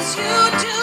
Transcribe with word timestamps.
Cause 0.00 0.16
you 0.16 0.60
do 0.62 0.79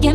Your 0.00 0.14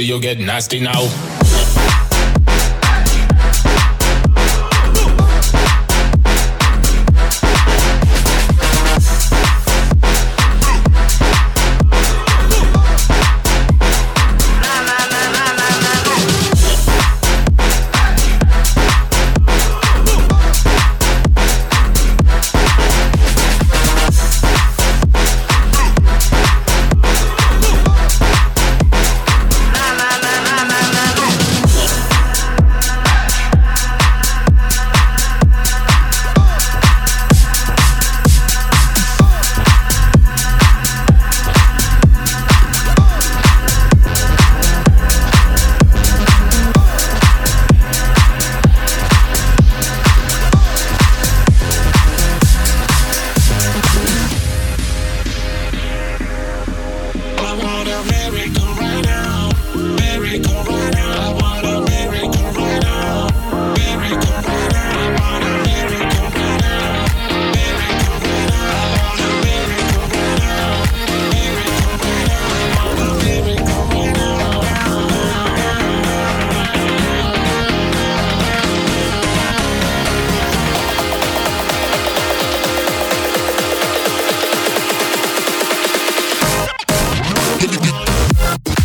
See 0.00 0.06
you 0.06 0.18
get 0.18 0.38
nasty 0.38 0.80
now. 0.80 1.39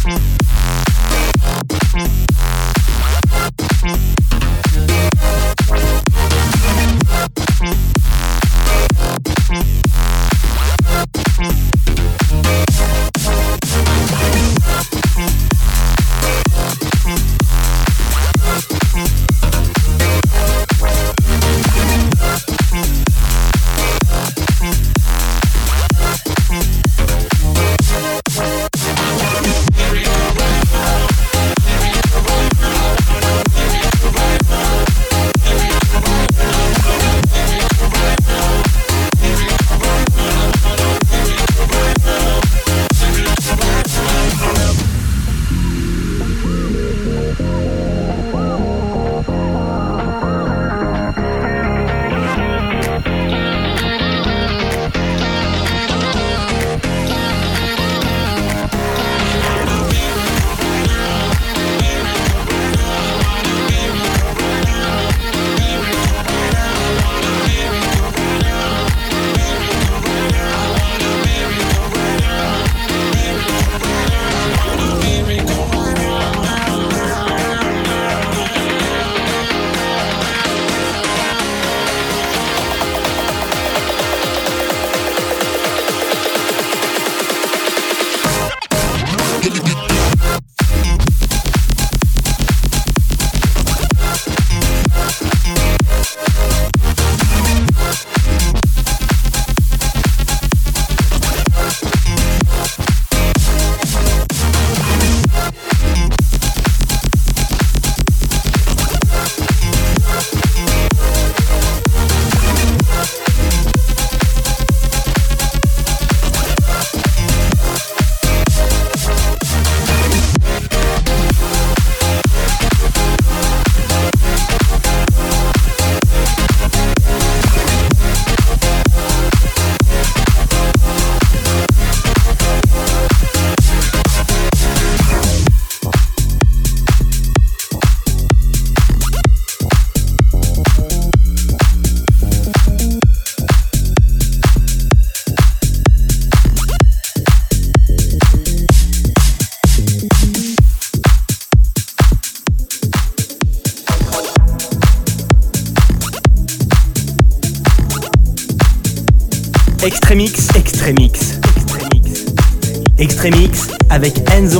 Peace. 0.05 0.44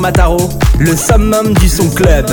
Mataro, 0.06 0.52
le 0.78 0.96
summum 0.96 1.52
du 1.56 1.68
son 1.68 1.89
club. 1.89 2.28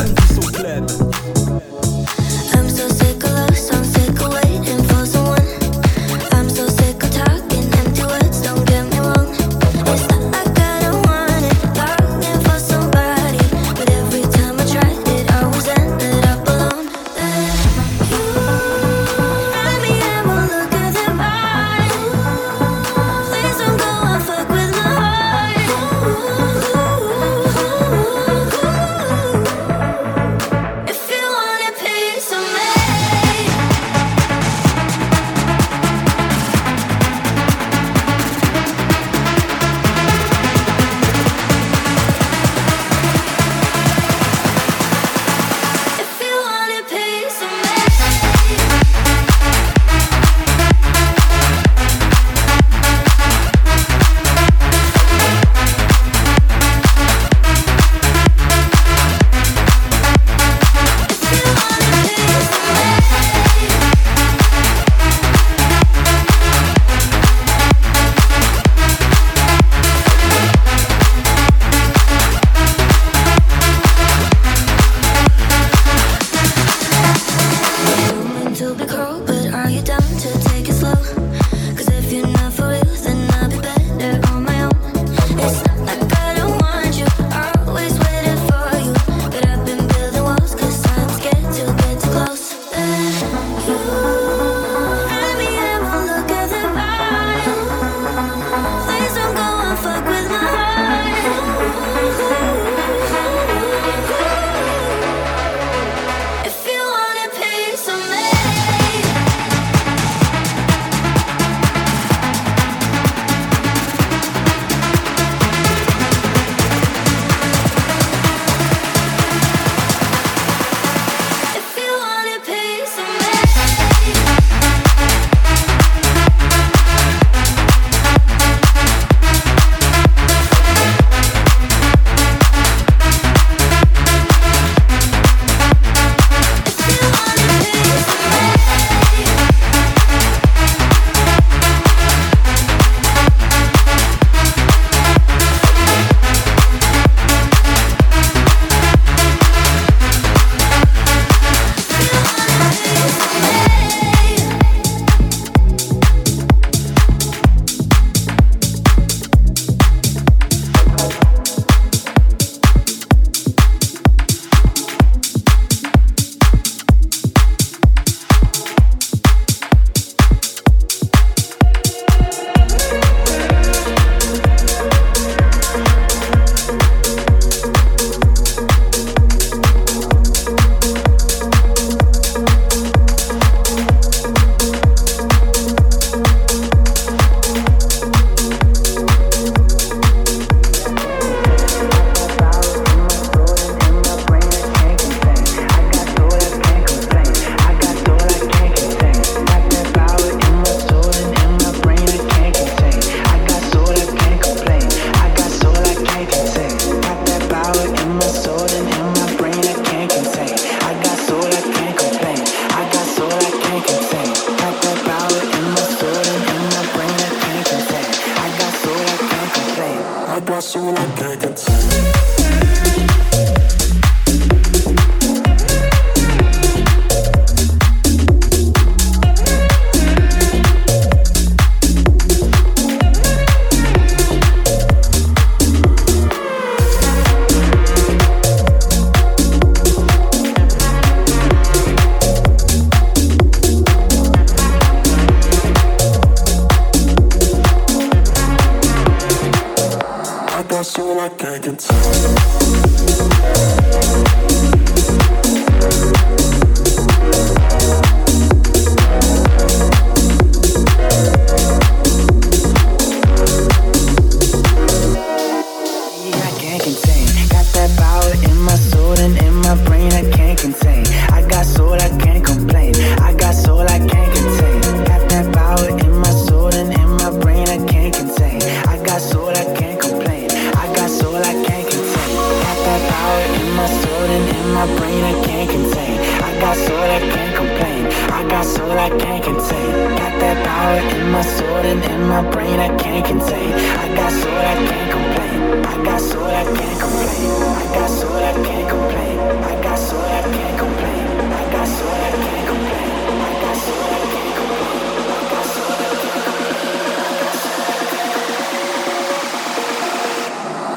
power 283.22 283.44
in 283.60 283.68
my 283.78 283.86
soul 284.02 284.26
and 284.36 284.46
in 284.58 284.66
my 284.78 284.86
brain 284.98 285.22
I 285.32 285.34
can't 285.46 285.70
contain. 285.70 286.16
I 286.48 286.50
got 286.64 286.76
soul 286.86 287.08
I 287.18 287.20
can't 287.34 287.54
complain. 287.60 288.02
I 288.38 288.40
got 288.52 288.64
soul 288.74 288.98
I 289.08 289.10
can't 289.22 289.44
contain. 289.50 289.90
Got 290.20 290.34
that 290.42 290.56
power 290.66 290.98
in 291.16 291.24
my 291.36 291.44
soul 291.56 291.82
and 291.92 292.02
in 292.12 292.20
my 292.34 292.42
brain 292.52 292.78
I 292.88 292.90
can't 293.02 293.24
contain. 293.32 293.72
I 294.04 294.06
got 294.20 294.32
soul 294.42 294.62
I 294.72 294.76
can't 294.90 295.10
complain. 295.16 295.58
I 295.92 295.96
got 296.08 296.20
soul 296.30 296.50
I 296.62 296.64
can't 296.78 296.98
complain. 297.04 297.50
I 297.82 297.86
got 297.96 298.10
soul 298.18 298.42
I 298.50 298.52
can't 298.66 298.88
complain. 298.94 299.36
I 299.70 299.74
got 299.86 299.98
soul 300.08 300.28
I 300.38 300.42
can't 300.56 300.78
complain. 300.82 301.21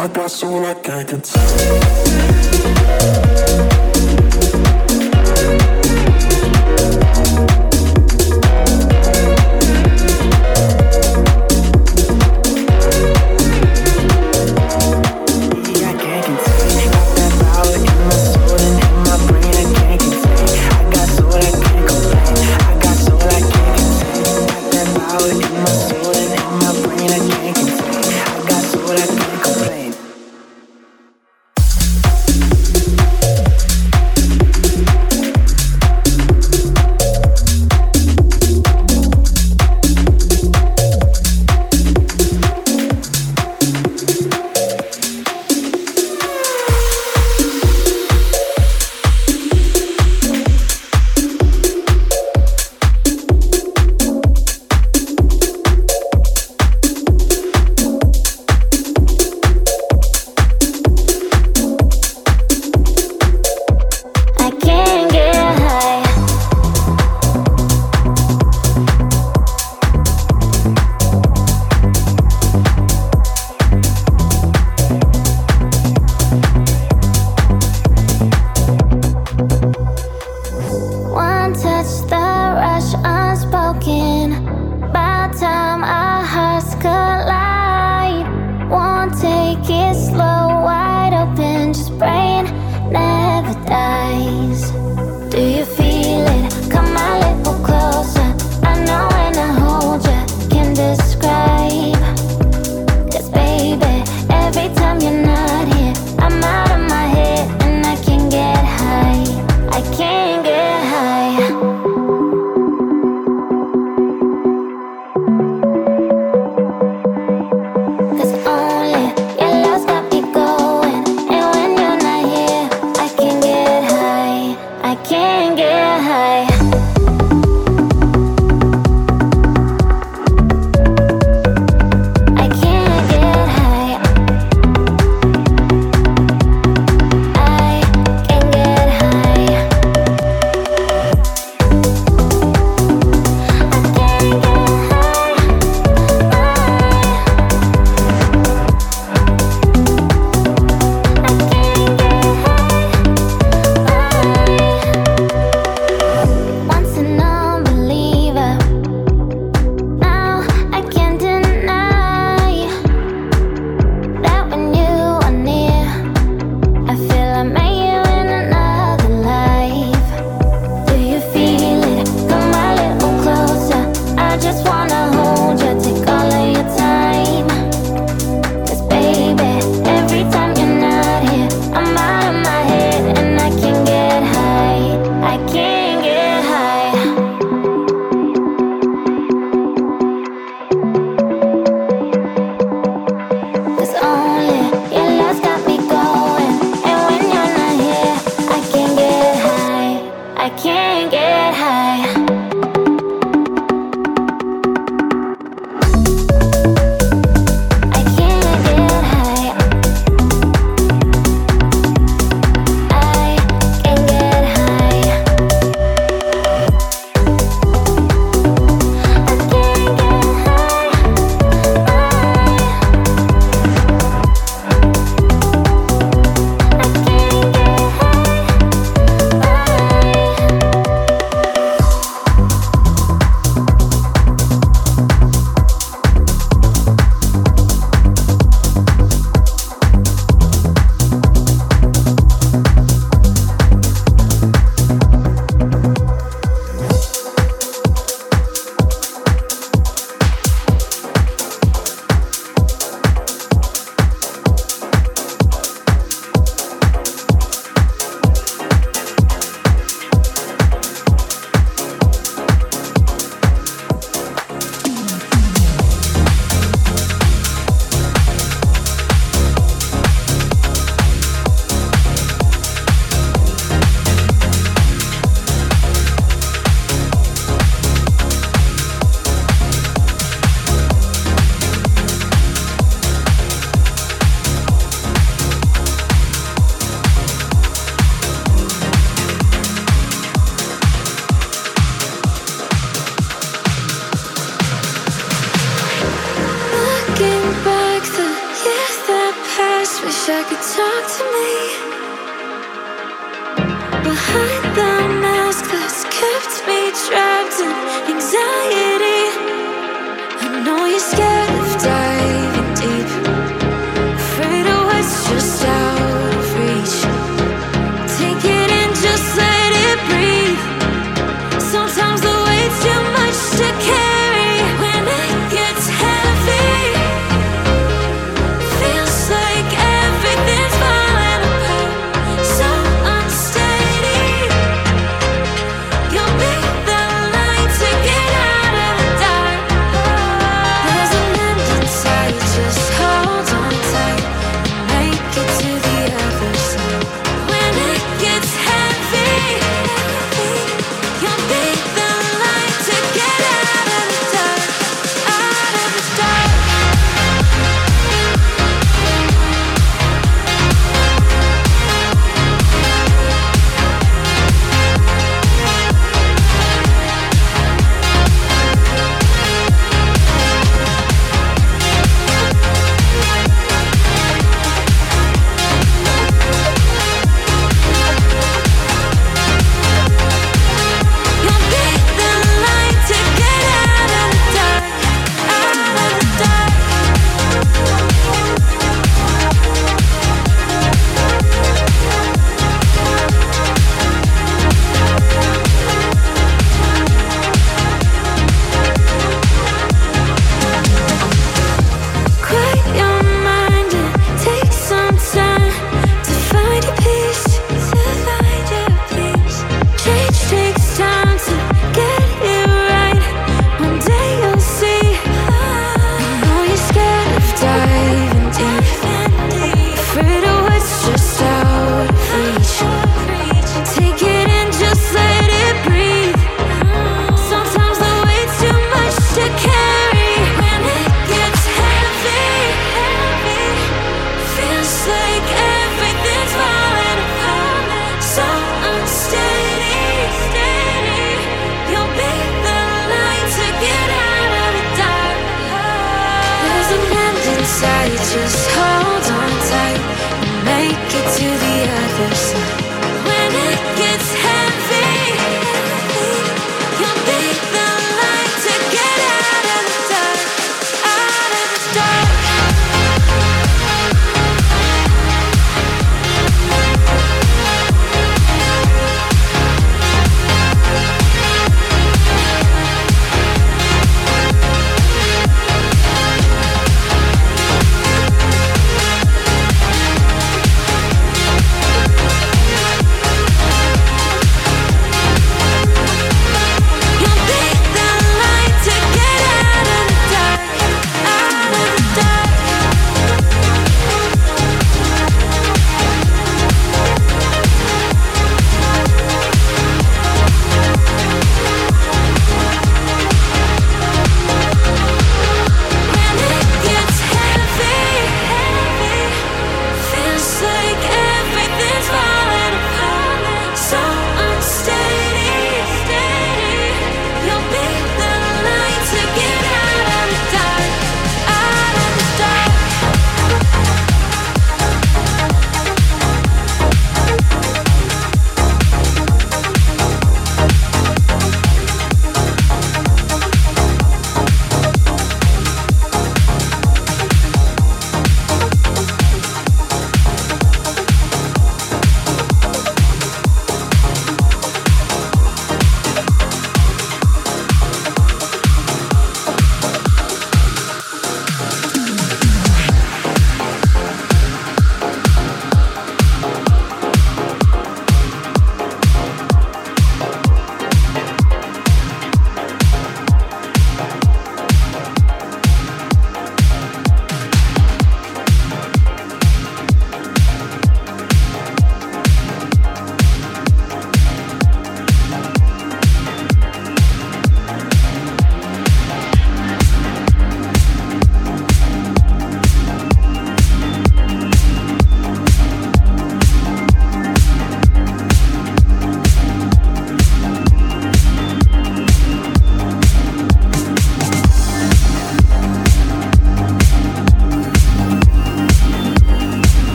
I 0.00 0.08
got 0.08 0.30
so 0.30 0.64
I 0.64 1.04
can 1.04 1.20
tell. 1.20 2.69